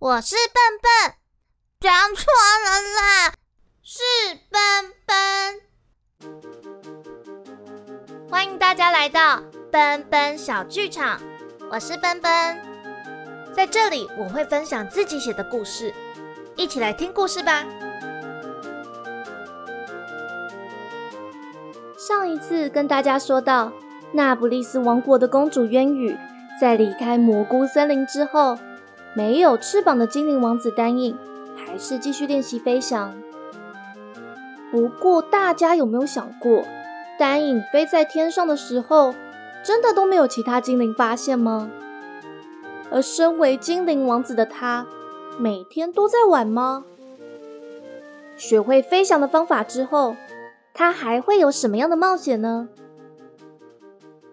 [0.00, 1.14] 我是笨笨，
[1.78, 2.24] 讲错
[2.64, 3.34] 人啦，
[3.82, 4.00] 是
[4.50, 4.60] 笨
[5.04, 5.60] 笨。
[8.30, 11.20] 欢迎大家来到笨笨小剧场，
[11.70, 12.32] 我是笨笨，
[13.54, 15.92] 在这里我会分享自己写的故事，
[16.56, 17.62] 一起来听故事吧。
[21.98, 23.70] 上一次跟大家说到，
[24.12, 26.16] 那不勒斯王国的公主渊羽
[26.58, 28.56] 在离开蘑菇森林之后，
[29.14, 31.16] 没有翅膀的精灵王子丹影
[31.56, 33.14] 还是继续练习飞翔。
[34.70, 36.64] 不过，大家有没有想过，
[37.18, 39.14] 丹影飞在天上的时候，
[39.64, 41.70] 真的都没有其他精灵发现吗？
[42.90, 44.86] 而身为精灵王子的他，
[45.38, 46.84] 每天都在玩吗？
[48.36, 50.16] 学会飞翔的方法之后。
[50.72, 52.68] 他还会有什么样的冒险呢？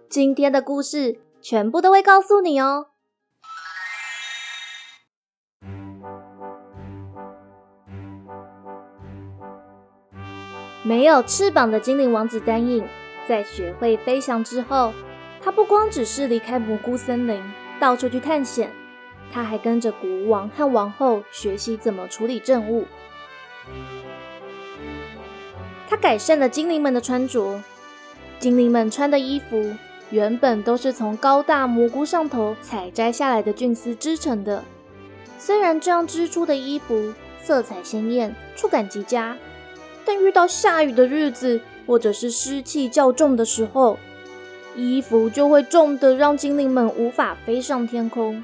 [0.08, 2.86] 今天的故事全部都会告诉你哦。
[10.88, 12.82] 没有翅膀的精灵王子丹影，
[13.28, 14.94] 在学会飞翔之后，
[15.42, 17.44] 他不光只是离开蘑菇森林，
[17.78, 18.72] 到处去探险，
[19.30, 22.86] 他还跟着国王和王后学习怎么处理政务。
[25.90, 27.62] 他改善了精灵们的穿着。
[28.40, 29.76] 精灵们穿的衣服
[30.10, 34.64] 原本都是从高大蘑菇上头采摘下来的菌丝织成的。
[35.38, 39.36] 虽然这样织出的衣服色彩鲜艳、触感极佳，
[40.08, 44.00] 但遇到下雨的日子或者是湿气较重的时候，
[44.76, 48.42] 衣服就会重得让精灵们无法飞上天空。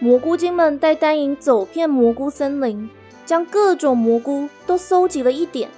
[0.00, 2.90] 蘑菇精们带丹影走遍蘑菇森林。
[3.24, 5.70] 将各种蘑菇都搜集了一点。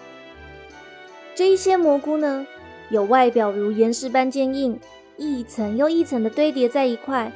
[1.34, 2.46] 这一些蘑菇呢，
[2.88, 4.80] 有外表如岩石般坚硬，
[5.18, 7.30] 一层又一层的堆叠在一块，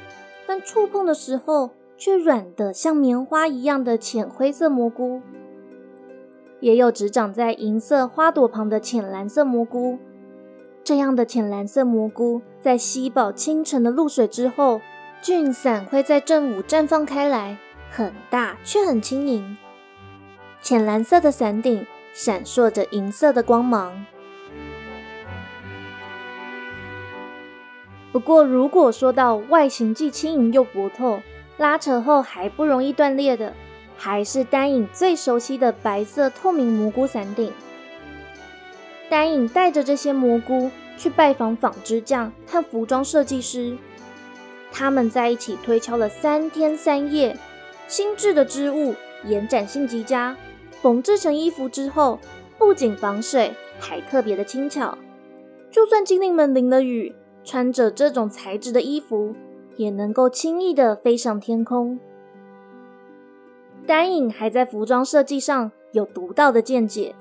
[0.47, 5.21] 但触碰的时候却软的像棉花一样的浅灰色蘑菇。
[6.59, 9.97] 也有只长在银色花朵旁的浅蓝色蘑菇。
[10.83, 14.81] 这样的浅蓝色蘑菇，在吸饱清晨的露水之后，
[15.21, 17.57] 菌伞会在正午绽放开来，
[17.91, 19.57] 很大却很轻盈。
[20.61, 24.05] 浅蓝色的伞顶闪烁着银色的光芒。
[28.11, 31.21] 不过，如果说到外形既轻盈又薄透，
[31.57, 33.53] 拉扯后还不容易断裂的，
[34.01, 37.51] 还是丹影最熟悉的白色透明蘑菇伞顶。
[39.09, 43.77] 丹影带着这些蘑菇去拜访纺织匠和服装设计师，
[44.71, 47.35] 他们在一起推敲了三天三夜，
[47.89, 48.95] 新制的织物
[49.25, 50.37] 延展性极佳。
[50.81, 52.17] 缝制成衣服之后，
[52.57, 54.97] 不仅防水，还特别的轻巧。
[55.69, 59.35] 就算精灵们淋了雨，穿着这种材质的衣服，
[59.75, 61.99] 也能够轻易的飞上天空。
[63.89, 67.15] 丹影还在服装设计上有独到的见解，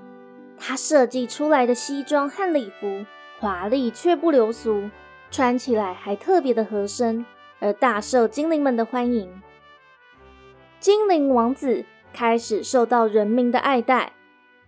[0.59, 3.07] 他设计出来的西装和礼服
[3.41, 4.91] 华丽却不流俗，
[5.31, 7.25] 穿起来还特别的合身，
[7.59, 9.31] 而大受精灵们的欢迎。
[10.79, 11.87] 精灵王子。
[12.11, 14.15] 开始受到人民的爱戴，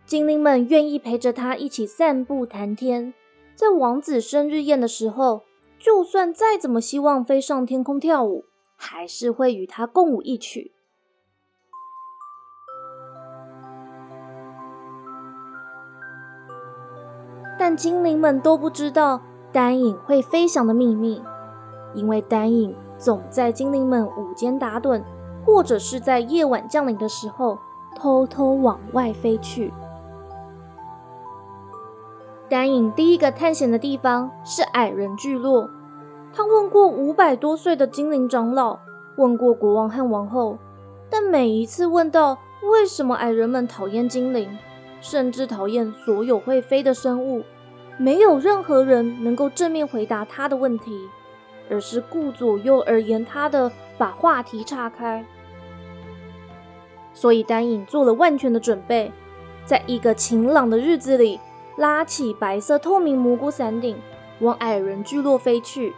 [0.07, 3.13] 精灵们愿意陪着他一起散步谈天。
[3.55, 5.43] 在王子生日宴的时候，
[5.79, 8.45] 就算再怎么希望飞上天空跳舞，
[8.77, 10.73] 还是会与他共舞一曲。
[17.61, 19.21] 但精灵们都不知道
[19.53, 21.21] 丹影会飞翔的秘密，
[21.93, 25.03] 因为丹影总在精灵们午间打盹。
[25.45, 27.59] 或者是在夜晚降临的时候，
[27.97, 29.73] 偷偷往外飞去。
[32.49, 35.69] 丹影第一个探险的地方是矮人聚落。
[36.33, 38.79] 他问过五百多岁的精灵长老，
[39.17, 40.59] 问过国王和王后，
[41.11, 42.39] 但每一次问到
[42.71, 44.57] 为什么矮人们讨厌精灵，
[45.01, 47.45] 甚至讨厌所有会飞的生物，
[47.97, 51.09] 没有任何人能够正面回答他的问题，
[51.71, 55.25] 而是顾左右而言他的，把话题岔开。
[57.13, 59.11] 所以丹影做了万全的准备，
[59.65, 61.41] 在一个晴朗的日子里，
[61.77, 63.97] 拉起白色透明蘑菇伞顶，
[64.41, 65.93] 往矮人聚落飞去。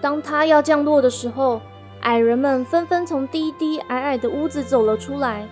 [0.00, 1.60] 当他要降落的时候，
[2.08, 5.46] 矮人们纷纷从低低矮矮的屋子走了出来，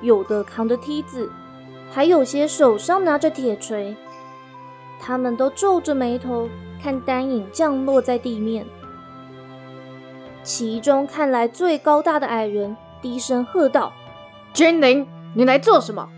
[0.00, 1.28] 有的扛着梯子，
[1.90, 3.96] 还有些手上拿着铁锤。
[5.00, 6.48] 他们都皱着眉头
[6.80, 8.64] 看丹影降落在地面。
[10.44, 13.92] 其中看来最高大的矮人低声喝道
[14.54, 16.08] ：“精灵，你来做什么？”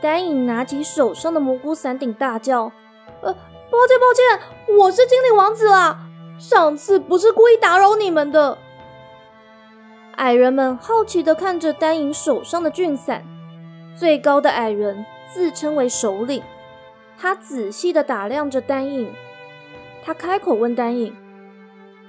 [0.00, 2.72] 丹影拿起手上的蘑菇伞顶，大叫
[3.20, 6.06] ：“呃，抱歉，抱歉，我是精灵王子啊！
[6.38, 8.56] 上次不是故意打扰你们的。
[10.18, 13.22] 矮人们好奇地看着丹影手上的菌伞，
[13.94, 16.42] 最高的矮人自称为首领。
[17.16, 19.12] 他仔细地打量着丹影，
[20.04, 21.14] 他开口问丹影：“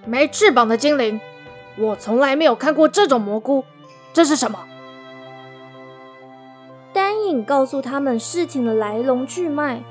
[0.05, 1.21] 没翅膀的精灵，
[1.77, 3.63] 我从来没有看过这种蘑菇，
[4.11, 4.65] 这是什么？”
[6.91, 9.83] 丹影告诉他们事情的来龙去脉。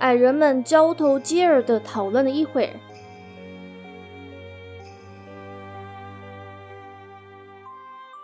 [0.00, 2.70] 矮人们交头接耳地讨论了一会儿。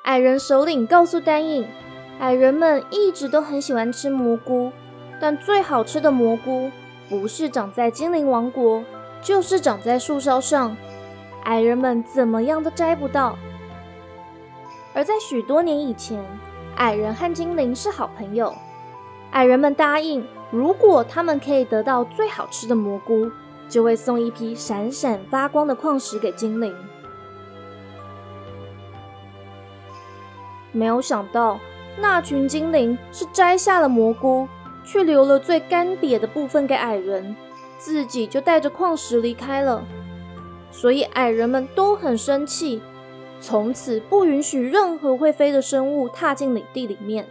[0.08, 1.68] 矮人首领告诉丹影，
[2.18, 4.72] 矮人们一直都很喜欢吃蘑菇，
[5.20, 6.70] 但最好吃的蘑菇
[7.10, 8.82] 不是长在精灵王国，
[9.20, 10.74] 就是长在树梢上，
[11.44, 13.36] 矮人们怎么样都摘不到。
[14.94, 16.18] 而在许多年以前，
[16.76, 18.54] 矮人和精灵是好朋友，
[19.32, 20.26] 矮人们答应。
[20.50, 23.30] 如果他们可以得到最好吃的蘑菇，
[23.68, 26.74] 就会送一批闪闪发光的矿石给精灵。
[30.72, 31.58] 没有想到，
[31.98, 34.46] 那群精灵是摘下了蘑菇，
[34.84, 37.34] 却留了最干瘪的部分给矮人，
[37.78, 39.84] 自己就带着矿石离开了。
[40.70, 42.82] 所以矮人们都很生气，
[43.40, 47.26] 从此不允许任何会飞的生物踏进领地里面。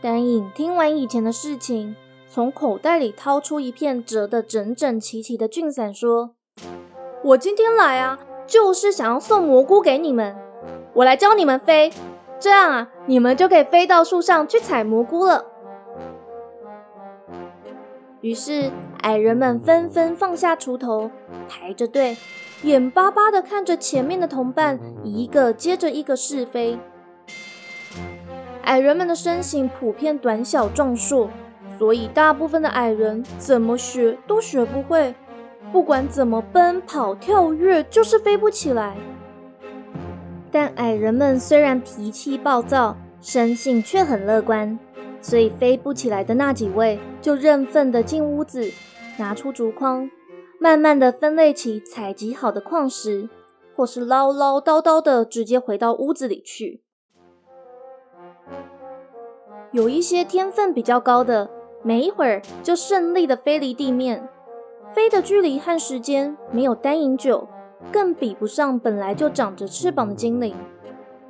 [0.00, 1.94] 丹影听完以前的事情，
[2.28, 6.34] 从口袋里掏出一片折得整整齐齐的菌伞，说
[7.24, 10.36] ：“我今天来啊，就是想要送蘑菇给你们。
[10.94, 11.92] 我来教你们飞，
[12.38, 15.46] 这样啊，你们就可以飞到树上去采蘑菇了。”
[18.22, 18.70] 于是，
[19.02, 21.10] 矮人们纷纷放下锄头，
[21.48, 22.16] 排着队，
[22.62, 26.78] 眼巴巴地看着前面的同伴一个接着一个试飞。
[28.62, 31.28] 矮人们的身形普遍短小壮硕，
[31.78, 35.14] 所以大部分的矮人怎么学都学不会。
[35.70, 38.96] 不管怎么奔跑、跳跃，就是飞不起来。
[40.54, 44.78] 但矮人们虽然脾气暴躁，生性却很乐观，
[45.20, 48.70] 所以飞不起来的那几位就认份的进屋子，
[49.18, 50.08] 拿出竹筐，
[50.60, 53.28] 慢慢的分类起采集好的矿石，
[53.74, 56.84] 或是唠唠叨叨的直接回到屋子里去。
[59.72, 61.50] 有一些天分比较高的，
[61.82, 64.28] 没一会儿就顺利的飞离地面，
[64.94, 67.48] 飞的距离和时间没有单影久，
[67.92, 70.54] 更比不上本来就长着翅膀的精灵，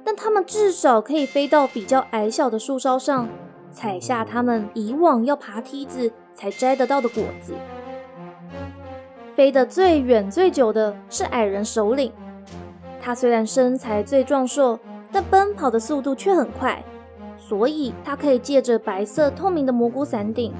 [0.04, 3.28] 但他们至少可以飞到比较矮小的树梢上，
[3.70, 7.54] 采下他们以往要爬梯子才摘得到的果子。
[9.34, 12.12] 飞得最远最久的是矮人首领，
[13.00, 14.78] 他虽然身材最壮硕，
[15.10, 16.82] 但奔跑的速度却很快。
[17.36, 20.54] 所以，它可以借着白色透明的蘑菇伞顶，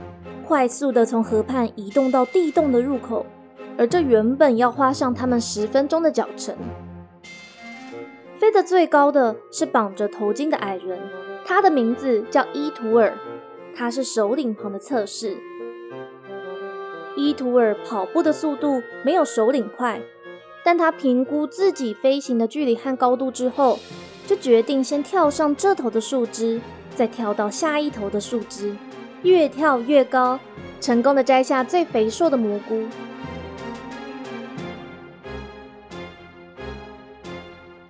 [0.47, 3.25] 快速的从河畔移动到地洞的入口，
[3.77, 6.55] 而这原本要花上他们十分钟的脚程。
[8.39, 10.99] 飞得最高的是绑着头巾的矮人，
[11.45, 13.17] 他的名字叫伊图尔，
[13.77, 15.37] 他是首领旁的测试。
[17.17, 20.01] 伊图尔跑步的速度没有首领快，
[20.65, 23.79] 但他评估自己飞行的距离和高度之后。
[24.27, 26.59] 就决定先跳上这头的树枝，
[26.95, 28.75] 再跳到下一头的树枝，
[29.23, 30.41] 越跳越高，
[30.81, 32.85] 成功的摘下最肥硕的蘑菇。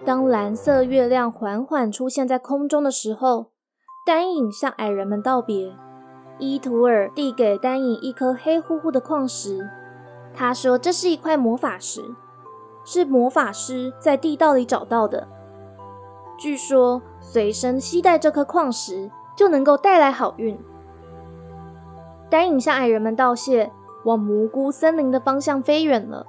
[0.04, 3.52] 当蓝色月亮缓缓出现在空中的时候，
[4.06, 5.74] 丹影向矮人们道别。
[6.38, 9.66] 伊图尔递给丹影一颗黑乎乎的矿石，
[10.34, 12.02] 他说：“这是一块魔法石，
[12.84, 15.26] 是魔法师在地道里找到的。”
[16.36, 20.58] 据说随身携带这颗矿石就能够带来好运。
[22.28, 23.72] 丹影向矮人们道谢，
[24.04, 26.26] 往蘑菇森林的方向飞远了。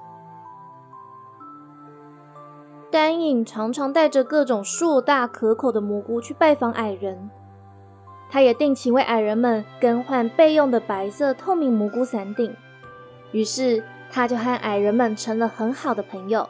[2.95, 7.29] 丹影常常带着各种硕大可口的蘑菇去拜访矮人，
[8.29, 12.55] 他也定期为矮人们更换备用的白色透明蘑菇伞顶。
[13.33, 16.47] 于是他就和矮人们成了很好的朋友。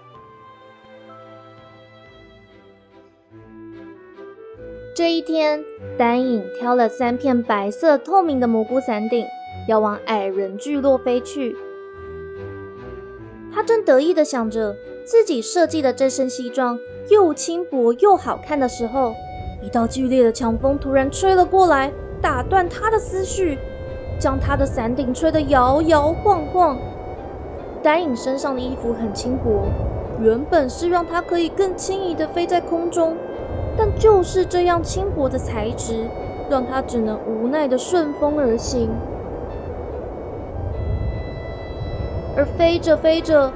[4.95, 5.65] 这一天，
[5.97, 9.25] 丹影挑了三片白色透明的蘑菇伞顶，
[9.67, 11.55] 要往矮人聚落飞去。
[13.51, 14.75] 他正得意地想着
[15.05, 19.13] 自己设计的这身西装又轻薄又好看的时候，
[19.61, 23.59] 一道剧烈的强风突然吹了过来，打断他的思绪，
[24.19, 26.79] 将他的伞顶吹得摇摇晃晃。
[27.83, 29.67] 丹影身上的衣服很轻薄，
[30.19, 33.15] 原本是让他可以更轻易地飞在空中。
[33.77, 36.07] 但就是这样轻薄的材质，
[36.49, 38.89] 让他只能无奈的顺风而行。
[42.35, 43.51] 而飞着飞着，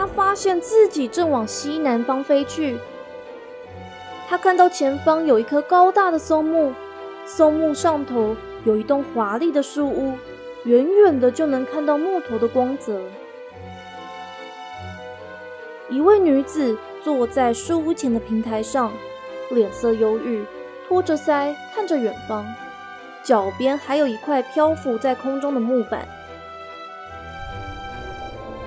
[0.00, 2.78] 他发现自己正往西南方飞去。
[4.26, 6.72] 他看到前方有一棵高大的松木，
[7.26, 10.16] 松木上头有一栋华丽的树屋，
[10.64, 12.98] 远远的就能看到木头的光泽。
[15.90, 18.90] 一位女子坐在树屋前的平台上，
[19.50, 20.42] 脸色忧郁，
[20.88, 22.46] 托着腮看着远方，
[23.22, 26.08] 脚边还有一块漂浮在空中的木板。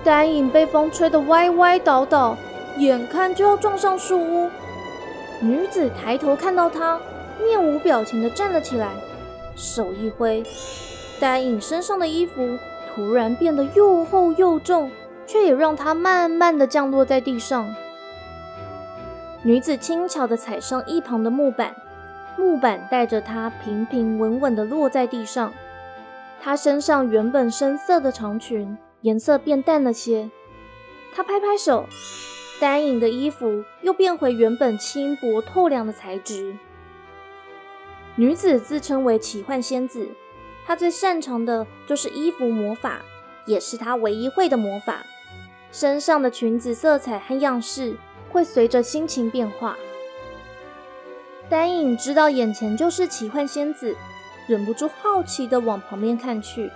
[0.04, 2.38] 丹影被风吹得歪歪倒倒，
[2.78, 4.50] 眼看就要撞上树屋。
[5.40, 7.00] 女子抬头看到他，
[7.44, 8.90] 面无表情地站了起来，
[9.56, 10.44] 手一挥，
[11.20, 12.58] 丹影身上的衣服
[12.94, 14.92] 突然变得又厚又重。
[15.26, 17.74] 却也让他慢慢的降落在地上。
[19.42, 21.74] 女子轻巧的踩上一旁的木板，
[22.38, 25.54] 木板带着她平平稳稳的落在地上。
[26.42, 30.32] 她身上原本深色的长裙颜色变淡了些。
[31.14, 31.86] 她拍拍手，
[32.60, 36.56] 丹影的衣服又变回原本轻薄透亮的材质。
[38.16, 40.08] 女子自称为奇幻仙子，
[40.66, 43.02] 她最擅长的就是衣服魔法，
[43.46, 45.04] 也是她唯一会的魔法。
[45.70, 47.98] 身上的裙子色彩和样式
[48.30, 49.76] 会随着心情变化。
[51.50, 53.98] 丹影知道眼前就是奇幻仙子，
[54.48, 56.72] 忍不住好奇的往旁边看去。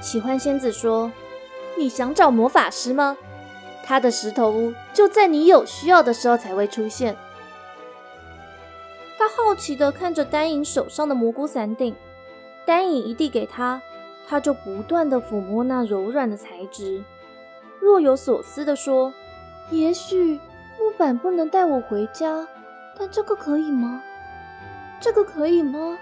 [0.00, 1.10] 喜欢仙子说
[1.76, 3.16] ：“你想找魔法师吗？
[3.84, 7.16] 他的石头屋就在你有需要的时候才会出现。”
[9.18, 11.94] 他好奇的看着丹影手上的蘑菇伞顶，
[12.64, 13.80] 丹影一递给他，
[14.28, 17.02] 他就不断的抚摸那柔软的材质。
[17.80, 19.12] 若有所思地说
[19.70, 20.38] ：“也许
[20.78, 22.46] 木板不能带我回家，
[22.98, 24.02] 但这个可以吗？
[25.00, 25.98] 这个可以吗？”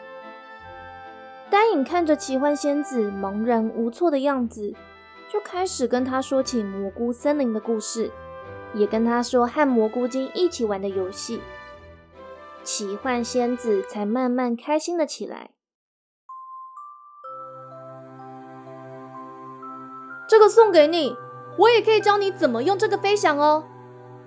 [1.54, 4.74] 丹影看着奇幻仙子茫然无措的样子，
[5.32, 8.10] 就开始跟他说起蘑菇森林的故事，
[8.72, 11.40] 也跟他说和蘑菇精一起玩的游戏。
[12.64, 15.52] 奇幻仙子才慢慢开心了起来。
[20.28, 21.16] 这个送给你。
[21.56, 23.62] 我也可以教你怎么用这个飞翔哦，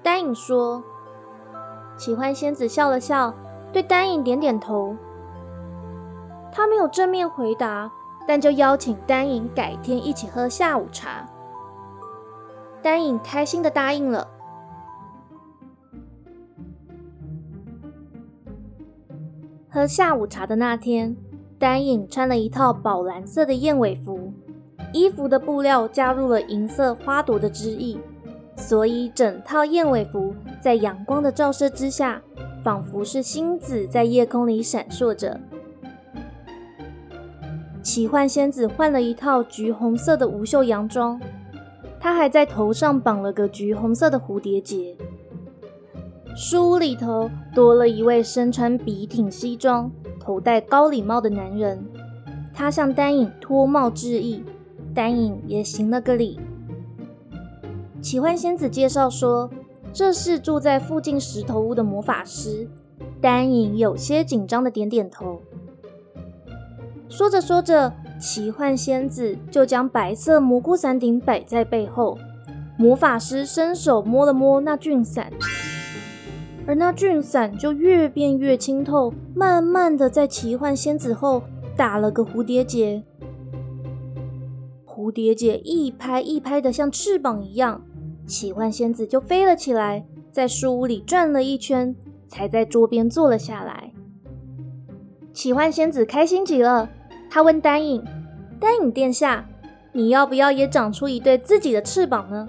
[0.02, 0.82] 丹影说。
[1.98, 3.34] 奇幻仙子笑了笑，
[3.74, 4.96] 对丹影点点头。
[6.58, 7.92] 他没有正面回答，
[8.28, 11.24] 但就邀请丹影改天一起喝下午茶。
[12.82, 14.28] 丹影开心的答应了。
[19.70, 21.16] 喝下午茶的那天，
[21.60, 24.34] 丹影穿了一套宝蓝色的燕尾服。
[24.92, 28.00] 衣服的布料加入了银色花朵的织意，
[28.56, 32.20] 所以整套燕尾服在阳光的照射之下，
[32.64, 35.40] 仿佛是星子在夜空里闪烁着。
[37.88, 41.18] 奇幻仙子换了一套橘红色的无袖洋装，
[41.98, 44.94] 她还在头上绑了个橘红色的蝴蝶结。
[46.36, 49.90] 书屋里头多了一位身穿笔挺西装、
[50.20, 51.82] 头戴高礼帽的男人，
[52.54, 54.44] 他向丹影脱帽致意。
[54.94, 56.38] 丹影也行了个礼。
[58.02, 59.50] 奇幻仙子介绍说，
[59.94, 62.68] 这是住在附近石头屋的魔法师。
[63.22, 65.42] 丹影有些紧张的点点头。
[67.10, 72.18] 说着说着，奇幻仙子就将白色蘑菇伞顶摆在背后。
[72.78, 75.32] 魔法师伸手摸了摸那菌伞，
[76.68, 81.42] 而那菌伞就越变越清透，慢慢的在奇幻仙子后
[81.76, 83.02] 打了个蝴蝶结。
[84.86, 87.82] 蝴蝶结一拍一拍的，像翅膀一样，
[88.28, 91.96] 奇幻仙子就飞了起来，在书屋里转了一圈，
[92.28, 93.92] 才在桌边坐了下来。
[95.34, 96.90] 奇幻仙子开心极了，
[97.30, 98.04] 他问丹影
[98.60, 99.46] ：“丹影殿下，
[99.92, 102.48] 你要不要也长出一对自己的翅膀呢？”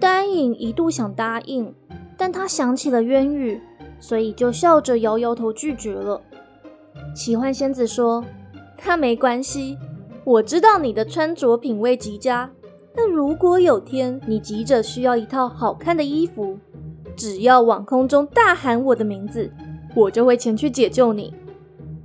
[0.00, 1.74] 丹影一度想答应，
[2.16, 3.60] 但他想起了渊羽，
[3.98, 6.20] 所以就笑着摇摇头拒绝了。
[7.14, 8.24] 奇幻仙子说
[8.84, 9.78] ：“那没关系。”
[10.24, 12.50] 我知道你的穿着品味极佳，
[12.94, 16.58] 但如果有天你急着需要一套好看的衣服，
[17.14, 19.52] 只要往空中大喊我的名字，
[19.94, 21.34] 我就会前去解救你。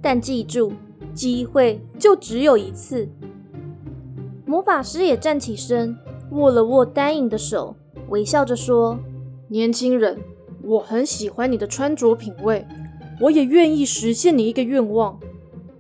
[0.02, 0.74] 但记住，
[1.20, 3.10] 机会就只有一次。
[4.46, 5.98] 魔法师也站起身，
[6.32, 7.76] 握了握丹影的手，
[8.08, 8.98] 微笑着说
[9.50, 10.18] ：“年轻人，
[10.64, 12.66] 我很喜欢你的穿着品味，
[13.20, 15.20] 我也愿意实现你一个愿望。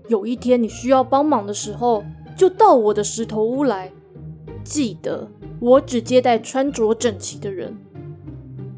[0.09, 2.03] 有一天你需要帮忙的时候。”
[2.39, 3.91] 就到我的石头屋来，
[4.63, 5.27] 记得
[5.59, 7.75] 我只接待穿着整齐的人。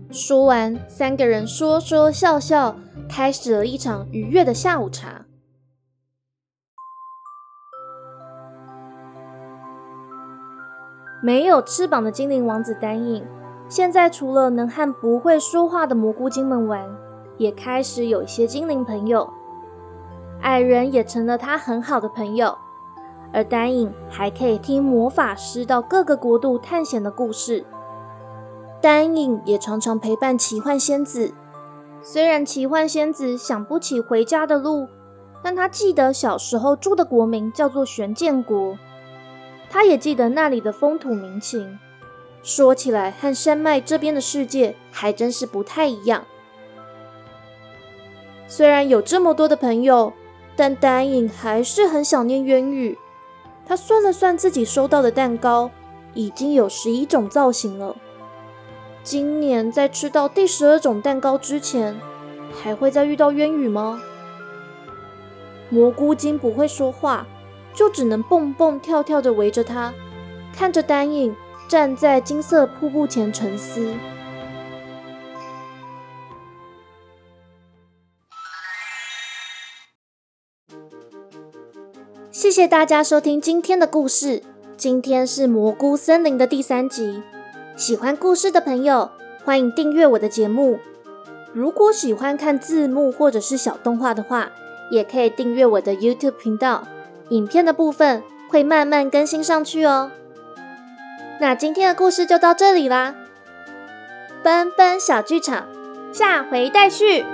[0.10, 2.76] 说完，三个人说说笑笑，
[3.08, 5.28] 开始了一场愉悦的下午茶。
[11.24, 13.24] 没有翅膀的精灵王子丹影，
[13.70, 16.84] 现在除了能和不会说话的蘑菇精们玩，
[17.38, 19.30] 也开始有一些精灵朋友。
[20.42, 22.58] 矮人也成了他很好的朋友，
[23.32, 27.64] 而丹影还可以听魔法师到各个国度探险的故事。
[28.82, 31.32] 丹影也常常陪伴奇幻仙子，
[32.02, 34.88] 虽然奇幻仙子想不起回家的路，
[35.44, 38.76] 但他记得小时候住的国名叫做玄剑国。
[39.74, 41.80] 他也记得那里的风土民情，
[42.44, 46.26] 说起来和山脉这边的世界还真是不太一样。
[48.48, 50.12] 虽然有这么多的朋友，
[50.58, 52.98] 但丹影还是很想念渊羽。
[53.66, 55.72] 他算了算自己收到的蛋糕，
[56.14, 57.96] 已经有十一种造型了。
[59.04, 61.98] 今年在吃到第十二种蛋糕之前，
[62.62, 64.02] 还会再遇到渊羽吗？
[65.70, 67.26] 蘑菇精不会说话。
[67.74, 69.94] 就只能蹦蹦跳跳的围着他，
[70.54, 71.36] 看着丹影
[71.68, 73.94] 站在金色瀑布前沉思。
[82.32, 84.42] 谢谢大家收听今天的故事。
[84.76, 87.22] 今天是蘑菇森林的第三集。
[87.78, 89.12] 喜欢故事的朋友，
[89.46, 90.80] 欢迎订阅我的节目。
[91.54, 94.50] 如果喜欢看字幕或者是小动画的话，
[94.90, 96.88] 也可以订阅我的 YouTube 频道。
[97.32, 100.12] 影片的部分会慢慢更新上去哦。
[101.40, 103.16] 那今天的故事就到这里啦，
[104.44, 105.66] 奔奔小剧场，
[106.14, 107.26] 下回待续。